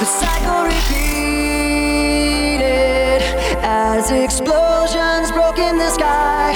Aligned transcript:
The 0.00 0.06
cycle 0.06 0.64
repeated 0.64 1.60
as 3.62 4.10
explosions 4.10 5.30
broke 5.30 5.58
in 5.58 5.76
the 5.76 5.90
sky. 5.90 6.54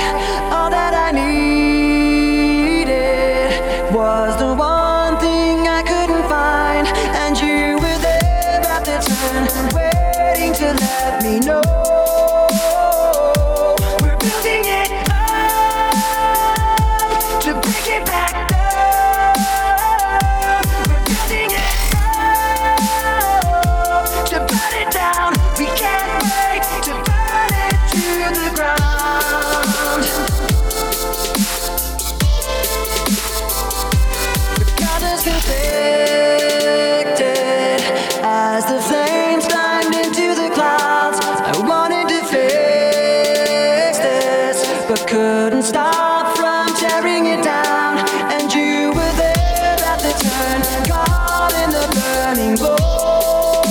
couldn't 45.14 45.62
stop 45.62 46.36
from 46.36 46.66
tearing 46.74 47.26
it 47.26 47.44
down, 47.44 47.98
and 48.32 48.52
you 48.52 48.88
were 48.88 49.12
there 49.12 49.78
at 49.86 50.00
the 50.00 50.10
turn, 50.10 50.60
caught 50.88 51.54
in 51.62 51.70
the 51.70 51.86
burning 51.94 52.56
glow. 52.56 53.62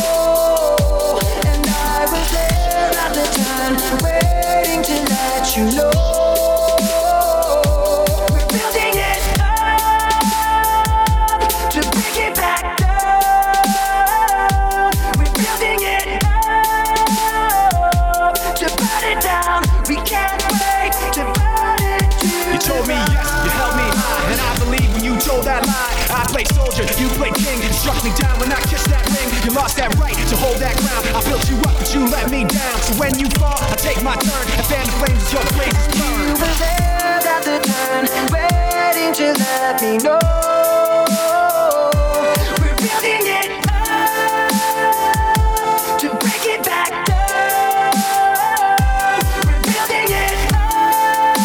And 1.46 1.66
I 1.68 2.08
was 2.10 2.32
there 2.32 2.94
at 3.04 3.14
the 3.14 3.26
turn, 3.36 3.74
waiting 4.06 4.84
to 4.84 4.96
let 5.12 5.58
you 5.58 5.66
know. 5.76 6.13
struck 27.84 28.00
me 28.02 28.16
down 28.16 28.40
when 28.40 28.50
I 28.50 28.62
kissed 28.72 28.88
that 28.88 29.04
ring. 29.12 29.28
You 29.44 29.52
lost 29.52 29.76
that 29.76 29.94
right 30.00 30.16
to 30.16 30.36
hold 30.40 30.56
that 30.64 30.80
ground. 30.80 31.04
I 31.12 31.20
built 31.28 31.44
you 31.52 31.60
up, 31.68 31.76
but 31.76 31.94
you 31.94 32.08
let 32.08 32.32
me 32.32 32.48
down. 32.48 32.80
So 32.80 32.96
when 32.96 33.20
you 33.20 33.28
fall, 33.36 33.60
I 33.60 33.76
take 33.76 34.00
my 34.02 34.16
turn 34.16 34.48
and 34.56 34.66
fan 34.72 34.88
the 34.88 34.96
flames 35.04 35.20
as 35.20 35.34
your 35.36 35.44
blaze 35.52 35.76
is. 35.76 36.00
You 36.00 36.32
were 36.40 36.56
there 36.64 37.20
at 37.28 37.44
the 37.44 37.60
turn. 37.60 38.08
Waiting 38.32 39.12
to 39.20 39.36
let 39.36 39.84
me 39.84 40.00
know? 40.00 40.16
We're 42.64 42.72
building 42.80 43.28
it 43.28 43.52
up 43.68 44.16
to 46.00 46.08
break 46.24 46.46
it 46.56 46.64
back 46.64 47.04
down. 47.04 47.92
We're 49.44 49.60
building 49.60 50.08
it 50.24 50.56
up 50.56 51.36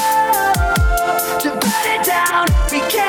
to 1.43 1.51
burn 1.51 1.87
it 1.99 2.07
down. 2.07 2.47
We 2.71 2.79
can't. 2.87 3.08